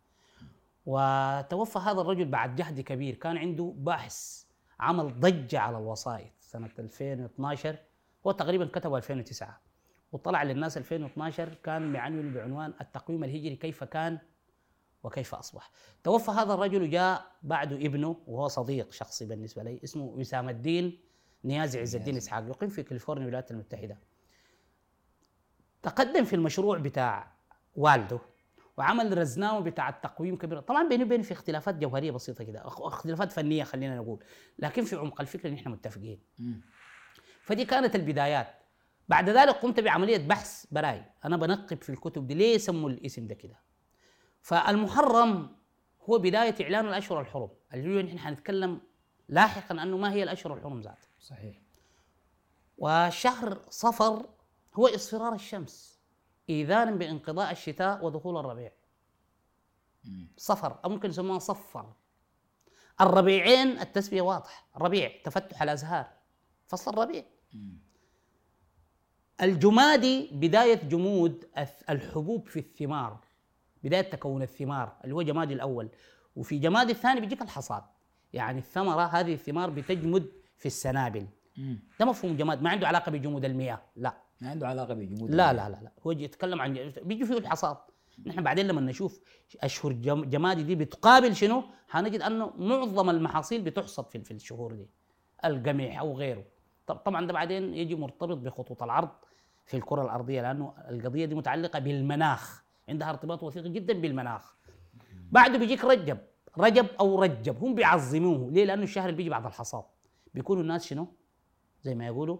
وتوفى 0.86 1.78
هذا 1.78 2.00
الرجل 2.00 2.24
بعد 2.24 2.56
جهد 2.56 2.80
كبير. 2.80 3.14
كان 3.14 3.36
عنده 3.36 3.74
بحث 3.76 4.44
عمل 4.80 5.20
ضجة 5.20 5.58
على 5.58 5.78
الوسائط. 5.78 6.32
سنة 6.40 6.70
2012 6.78 7.76
هو 8.26 8.32
تقريبا 8.32 8.64
كتبه 8.66 8.96
2009 8.96 9.60
وطلع 10.12 10.42
للناس 10.42 10.78
2012 10.78 11.54
كان 11.54 11.92
معنون 11.92 12.32
بعنوان 12.32 12.74
التقويم 12.80 13.24
الهجري 13.24 13.56
كيف 13.56 13.84
كان 13.84 14.18
وكيف 15.02 15.34
أصبح. 15.34 15.70
توفى 16.04 16.30
هذا 16.30 16.54
الرجل 16.54 16.82
وجاء 16.82 17.26
بعده 17.42 17.76
ابنه 17.76 18.16
وهو 18.26 18.48
صديق 18.48 18.92
شخصي 18.92 19.26
بالنسبة 19.26 19.62
لي 19.62 19.80
اسمه 19.84 20.04
وسام 20.04 20.48
الدين 20.48 20.98
نيازي 21.44 21.80
عز 21.80 21.96
الدين. 21.96 22.16
إسحاق. 22.16 22.44
يقيم 22.48 22.68
في 22.68 22.82
كاليفورنيا 22.82 23.22
الولايات 23.22 23.50
المتحدة. 23.50 23.98
تقدم 25.84 26.24
في 26.24 26.36
المشروع 26.36 26.78
بتاع 26.78 27.32
والده 27.76 28.18
وعمل 28.76 29.18
رزنامه 29.18 29.60
بتاع 29.60 29.88
التقويم 29.88 30.36
كبير. 30.36 30.60
طبعا 30.60 30.88
بيني 30.88 31.04
وبينه 31.04 31.22
في 31.22 31.32
اختلافات 31.32 31.74
جوهرية 31.74 32.10
بسيطة 32.10 32.44
كده 32.44 32.62
اختلافات 32.66 33.32
فنية 33.32 33.64
خلينا 33.64 33.96
نقول 33.96 34.24
لكن 34.58 34.84
في 34.84 34.96
عمق 34.96 35.20
الفكرة 35.20 35.50
نحن 35.50 35.68
متفقين. 35.68 36.20
فدي 37.42 37.64
كانت 37.64 37.94
البدايات. 37.96 38.48
بعد 39.08 39.30
ذلك 39.30 39.54
قمت 39.54 39.80
بعملية 39.80 40.28
بحث 40.28 40.66
براي. 40.70 41.04
أنا 41.24 41.36
بنقب 41.36 41.82
في 41.82 41.90
الكتب 41.90 42.26
دي 42.26 42.34
ليه 42.34 42.58
سموا 42.58 42.90
الاسم 42.90 43.26
ده 43.26 43.34
كده. 43.34 43.60
فالمحرم 44.42 45.56
هو 46.10 46.18
بداية 46.18 46.54
إعلان 46.62 46.88
الأشهر 46.88 47.20
الحرم. 47.20 47.50
اللي 47.74 48.02
نحن 48.02 48.18
حنتكلم 48.18 48.80
لاحقا 49.28 49.82
أنه 49.82 49.96
ما 49.96 50.12
هي 50.12 50.22
الأشهر 50.22 50.54
الحرم 50.54 50.80
ذاتها. 50.80 51.08
صحيح. 51.20 51.56
وشهر 52.78 53.58
صفر 53.70 54.26
هو 54.76 54.86
اصفرار 54.86 55.34
الشمس 55.34 56.00
إيذانا 56.50 56.90
بانقضاء 56.90 57.52
الشتاء 57.52 58.04
ودخول 58.04 58.36
الربيع. 58.36 58.72
صفر 60.36 60.78
أو 60.84 60.90
ممكن 60.90 61.08
يسموها 61.08 61.38
صفر. 61.38 61.92
الربيعين 63.00 63.78
التسميه 63.78 64.22
واضح 64.22 64.66
ربيع 64.76 65.10
تفتح 65.24 65.62
الأزهار 65.62 66.06
فصل 66.66 66.92
الربيع. 66.92 67.24
الجمادي 69.42 70.30
بداية 70.32 70.74
جمود 70.74 71.48
الحبوب 71.90 72.48
في 72.48 72.58
الثمار 72.58 73.20
بداية 73.84 74.10
تكون 74.10 74.42
الثمار 74.42 74.96
اللي 75.04 75.14
هو 75.14 75.22
جمادي 75.22 75.54
الأول. 75.54 75.88
وفي 76.36 76.58
جمادي 76.58 76.92
الثاني 76.92 77.20
بيجيك 77.20 77.42
الحصاد. 77.42 77.82
يعني 78.32 78.58
الثمرة 78.58 79.02
هذه 79.02 79.34
الثمار 79.34 79.70
بتجمد 79.70 80.32
في 80.56 80.66
السنابل. 80.66 81.26
ده 82.00 82.06
مفهوم 82.06 82.36
جماد 82.36 82.62
ما 82.62 82.70
عنده 82.70 82.88
علاقة 82.88 83.10
بجمود 83.10 83.44
المياه 83.44 83.82
لا. 83.96 84.23
ما 84.44 84.50
عنده 84.50 84.68
علاقة 84.68 84.94
بجمود 84.94 85.30
لا 85.30 85.52
لا 85.52 85.68
لا, 85.68 85.80
لا. 85.82 85.92
هو 86.06 86.10
يتكلم 86.10 86.60
عن 86.60 86.92
بيجي 87.02 87.24
فيه 87.24 87.38
الحصاد. 87.38 87.76
نحن 88.26 88.42
بعدين 88.42 88.66
لما 88.66 88.80
نشوف 88.80 89.20
أشهر 89.60 89.92
جم- 89.92 90.24
جمادي 90.24 90.62
دي 90.62 90.74
بتقابل 90.74 91.36
شنو؟ 91.36 91.62
حنجد 91.88 92.20
أنه 92.22 92.52
معظم 92.56 93.10
المحاصيل 93.10 93.62
بتحصد 93.62 94.10
في 94.10 94.20
في 94.24 94.30
الشهور 94.30 94.72
دي. 94.74 94.86
القمح 95.44 95.98
أو 95.98 96.16
غيره. 96.18 96.44
طب 96.86 96.96
طبعا 96.96 97.26
ده 97.26 97.32
بعدين 97.32 97.74
يجي 97.74 97.94
مرتبط 97.94 98.36
بخطوط 98.36 98.82
العرض 98.82 99.08
في 99.64 99.76
الكرة 99.76 100.02
الأرضية 100.02 100.42
لأنه 100.42 100.74
القضية 100.90 101.24
دي 101.24 101.34
متعلقة 101.34 101.78
بالمناخ. 101.78 102.64
عندها 102.88 103.10
ارتباط 103.10 103.42
وثيق 103.42 103.62
جدا 103.66 104.00
بالمناخ. 104.00 104.56
بعده 105.32 105.58
بيجيك 105.58 105.84
رجب. 105.84 106.18
رجب 106.58 106.86
أو 107.00 107.22
رجب. 107.22 107.64
هم 107.64 107.74
بيعظموه. 107.74 108.50
ليه؟ 108.50 108.64
لأنه 108.64 108.82
الشهر 108.82 109.04
اللي 109.04 109.16
بيجي 109.16 109.30
بعد 109.30 109.46
الحصاد. 109.46 109.84
بيكونوا 110.34 110.62
الناس 110.62 110.86
شنو؟ 110.86 111.06
زي 111.82 111.94
ما 111.94 112.06
يقولوا 112.06 112.38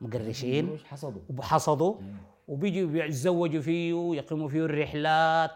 مقرشين. 0.00 0.78
حصدوا. 0.78 1.22
وحصدوا. 1.38 1.94
وبيجوا 2.48 3.04
يتزوجوا 3.04 3.62
فيه 3.62 4.14
يقيموا 4.14 4.48
فيه 4.48 4.64
الرحلات 4.64 5.50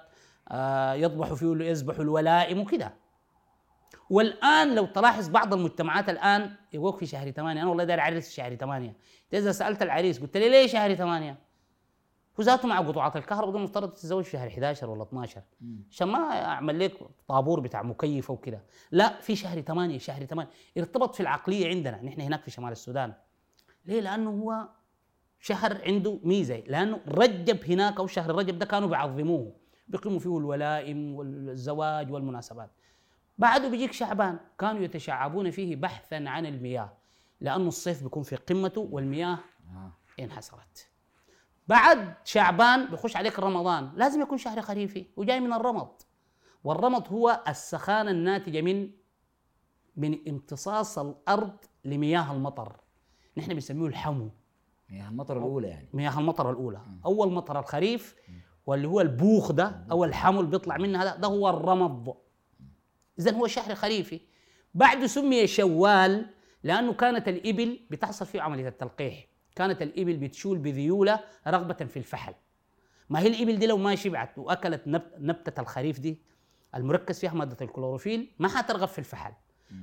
آه 0.49 0.93
يطبحوا 0.95 1.37
فيه 1.37 1.47
يذبحوا 1.47 2.03
الولائم 2.03 2.61
وكده. 2.61 2.95
والآن 4.11 4.75
لو 4.75 4.87
تلاحظ 4.87 5.29
بعض 5.29 5.55
المجتمعات 5.55 6.09
الآن 6.09 6.57
يقولك 6.73 6.97
في 6.97 7.07
شهر 7.07 7.31
ثمانية. 7.31 7.63
أنا 7.63 7.71
والله 7.71 7.85
داير 7.85 8.01
أعرس 8.01 8.29
في 8.29 8.35
شهر 8.35 8.57
ثمانية. 8.57 8.97
إذا 9.33 9.53
سألت 9.53 9.83
العريس 9.83 10.21
قلت 10.21 10.37
لي 10.37 10.49
ليه 10.49 10.67
شهر 10.67 10.95
ثمانية؟ 10.95 11.39
هو 12.41 12.45
ذاته 12.45 12.69
مع 12.69 12.81
قطوعات 12.81 13.17
الكهرباء 13.17 13.51
ده 13.53 13.59
المفترض 13.59 13.91
تتزوج 13.91 14.25
في 14.25 14.31
شهر 14.31 14.49
11 14.49 14.91
ولا 14.91 15.03
12 15.03 15.43
عشان 15.91 16.09
ما 16.09 16.19
أعمل 16.19 16.79
لك 16.79 16.99
طابور 17.29 17.61
بتاع 17.61 17.83
مكيفة 17.83 18.35
وكده. 18.35 18.63
لا 18.91 19.21
في 19.21 19.37
شهر 19.37 19.61
8 19.61 19.99
شهر 19.99 20.25
8 20.25 20.51
ارتبط 20.79 21.15
في 21.15 21.21
العقلية 21.21 21.69
عندنا. 21.69 22.03
نحن 22.03 22.21
هناك 22.21 22.43
في 22.43 22.51
شمال 22.51 22.73
السودان. 22.73 23.13
ليه؟ 23.85 24.01
لأنه 24.01 24.31
هو 24.31 24.69
شهر 25.41 25.83
عنده 25.85 26.21
ميزة 26.23 26.57
لأنه 26.67 27.01
رجب 27.09 27.65
هناك 27.65 27.97
أو 28.01 28.07
شهر 28.07 28.35
رجب 28.35 28.59
ده 28.59 28.67
كانوا 28.67 28.89
بيعظموه 28.89 29.57
بيقيموا 29.89 30.19
فيه 30.19 30.39
الولائم 30.39 31.15
والزواج 31.15 32.13
والمناسبات. 32.13 32.71
بعده 33.39 33.69
بيجيك 33.69 33.93
شعبان 33.93 34.39
كانوا 34.59 34.83
يتشعبون 34.83 35.51
فيه 35.51 35.77
بحثا 35.77 36.25
عن 36.27 36.47
المياه 36.47 36.93
لأنه 37.41 37.69
الصيف 37.69 38.03
بيكون 38.03 38.23
في 38.23 38.37
قمته 38.37 38.81
والمياه 38.81 39.39
آه. 39.71 39.93
انحسرت 40.21 40.89
بعد 41.69 42.15
شعبان 42.25 42.87
بيخش 42.87 43.17
عليك 43.17 43.39
رمضان 43.39 43.91
لازم 43.97 44.23
يكون 44.23 44.39
شهر 44.39 44.61
خريفي 44.63 45.07
وجاي 45.17 45.41
من 45.41 45.53
الرمض. 45.53 45.89
والرمض 46.65 47.09
هو 47.09 47.43
السخانة 47.49 48.11
الناتجة 48.11 48.61
من 48.61 48.91
من 49.97 50.29
امتصاص 50.29 50.99
الأرض 50.99 51.57
لمياه 51.85 52.33
المطر. 52.33 52.81
نحن 53.37 53.55
بنسميه 53.55 53.87
الحمو. 53.87 54.31
هي 54.89 55.09
المطر 55.09 55.39
الأولى 55.39 55.69
يعني. 55.69 55.89
مياه 55.93 56.19
المطر 56.19 56.51
الأولى. 56.51 56.81
أول 57.07 57.33
مطر 57.33 57.61
الخريف 57.61 58.17
واللي 58.67 58.89
هو 58.89 59.01
البوخ 59.01 59.53
ده 59.53 59.87
أو 59.91 60.05
الحمو 60.05 60.41
اللي 60.41 60.51
بيطلع 60.51 60.77
منها 60.77 61.05
ده, 61.05 61.17
ده 61.17 61.29
هو 61.29 61.49
الرمض. 61.49 62.15
إذا 63.19 63.33
هو 63.33 63.47
شهر 63.47 63.75
خريفي. 63.75 64.21
بعد 64.75 65.07
سمي 65.07 65.47
شوال 65.47 66.27
لأنه 66.63 66.93
كانت 66.93 67.29
الإبل 67.29 67.81
بتحصل 67.91 68.27
فيه 68.27 68.41
عملية 68.43 68.69
التلقيح. 68.69 69.27
كانت 69.57 69.83
الإبل 69.83 70.17
بتشول 70.17 70.59
بذيولة 70.59 71.21
رغبة 71.47 71.75
في 71.75 71.97
الفحل. 71.97 72.35
ما 73.11 73.21
هي 73.21 73.27
الإبل 73.27 73.59
دي 73.59 73.67
لو 73.67 73.77
ما 73.77 73.95
شبعت 73.95 74.39
وأكلت 74.39 74.83
نبت 74.87 75.15
نبتة 75.19 75.61
الخريف 75.61 76.01
دي 76.01 76.23
المركز 76.75 77.21
فيها 77.21 77.33
مادة 77.33 77.57
الكلوروفيل 77.63 78.31
ما 78.39 78.49
حترغب 78.49 78.89
في 78.89 78.99
الفحل. 78.99 79.33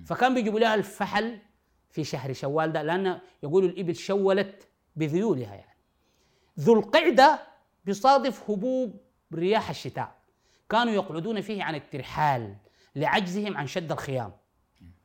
فكان 0.05 0.33
بيجيبوا 0.33 0.59
لها 0.59 0.75
الفحل 0.75 1.37
في 1.91 2.03
شهر 2.03 2.33
شوال 2.33 2.71
ده 2.71 2.81
لأن 2.81 3.19
يقولوا 3.43 3.69
الإبل 3.69 3.95
شولت 3.95 4.67
بذيولها 4.95 5.55
يعني. 5.55 5.77
ذو 6.59 6.73
القعدة 6.73 7.39
بيصادف 7.85 8.49
هبوب 8.49 8.99
رياح 9.33 9.69
الشتاء. 9.69 10.15
كانوا 10.69 10.93
يقعدون 10.93 11.41
فيه 11.41 11.63
عن 11.63 11.75
الترحال 11.75 12.55
لعجزهم 12.95 13.57
عن 13.57 13.67
شد 13.67 13.91
الخيام. 13.91 14.31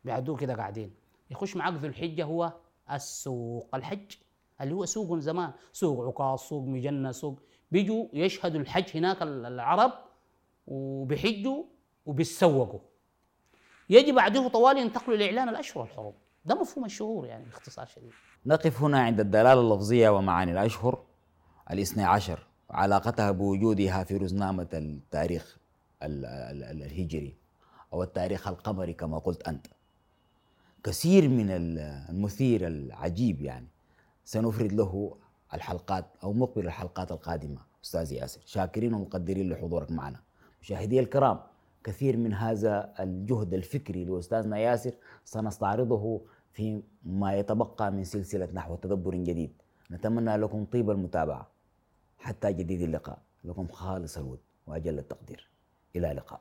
بيعدوه 0.05 0.37
كده 0.37 0.55
قاعدين. 0.55 0.95
يخش 1.31 1.57
معاك 1.57 1.75
ذو 1.75 1.89
الحجة 1.89 2.25
هو 2.25 2.53
السوق 2.93 3.69
الحج 3.75 4.13
اللي 4.61 4.75
هو 4.75 4.85
سوق 4.85 5.19
زمان. 5.19 5.53
سوق 5.73 6.07
عكاظ 6.07 6.39
سوق 6.39 6.65
مجنة 6.65 7.13
سوق. 7.13 7.41
بيجوا 7.71 8.07
يشهدوا 8.13 8.61
الحج 8.61 8.97
هناك 8.97 9.23
العرب 9.23 9.93
وبيحجوا 10.67 11.65
وبيتسوقوا. 12.07 12.81
يجي 13.91 14.13
بعده 14.13 14.49
طوال 14.49 14.79
ينتقلوا 14.79 15.17
لإعلان 15.17 15.49
الأشهر 15.49 15.85
الحرم 15.85 16.13
ده 16.47 16.55
مفهوم 16.61 16.85
الشهور 16.85 17.27
يعني 17.27 17.45
باختصار 17.45 17.87
شديد. 17.87 18.11
نقف 18.47 18.83
هنا 18.83 19.01
عند 19.01 19.21
الدلالة 19.21 19.61
اللفظية 19.61 20.09
ومعاني 20.09 20.53
الأشهر. 20.53 21.03
الاثني 21.71 22.05
عشر 22.05 22.47
وعلاقتها 22.71 23.31
بوجودها 23.31 24.05
في 24.05 24.17
رزنامة 24.17 24.69
التاريخ 24.75 25.59
ال- 26.03 26.25
ال- 26.25 26.63
ال- 26.65 26.83
الهجري 26.83 27.35
أو 27.93 28.03
التاريخ 28.03 28.49
القمري 28.49 28.93
كما 28.93 29.19
قلت 29.19 29.49
أنت. 29.49 29.67
كثير 30.85 31.29
من 31.29 31.51
ال- 31.51 31.79
المثير 32.11 32.67
العجيب 32.67 33.43
يعني 33.43 33.67
سنفرد 34.25 34.73
له 34.73 35.17
الحلقات 35.55 36.05
أو 36.23 36.33
مقبل 36.33 36.67
الحلقات 36.67 37.13
القادمة. 37.13 37.61
أستاذ 37.85 38.13
ياسر 38.13 38.41
شاكرين 38.47 38.95
ومقدرين 38.95 39.51
لحضورك 39.53 39.91
معنا. 39.91 40.21
مشاهدي 40.63 41.01
الكرام 41.01 41.41
كثير 41.85 42.17
من 42.17 42.33
هذا 42.35 42.95
الجهد 43.01 43.55
الفكري 43.55 44.05
لأستاذنا 44.05 44.59
ياسر 44.59 44.93
سنستعرضه 45.25 46.21
في 46.57 46.83
ما 47.05 47.35
يتبقى 47.35 47.93
من 47.93 48.05
سلسلة 48.05 48.49
نحو 48.53 48.77
تدبر 48.77 49.15
جديد. 49.15 49.53
نتمنى 49.91 50.37
لكم 50.37 50.65
طيب 50.65 50.91
المتابعة. 50.91 51.51
حتى 52.19 52.53
جديد 52.53 52.81
اللقاء. 52.83 53.19
لكم 53.45 53.69
خالص 53.69 54.17
الود 54.19 54.41
وأجل 54.67 54.99
التقدير. 54.99 55.51
إلى 55.97 56.11
اللقاء. 56.11 56.41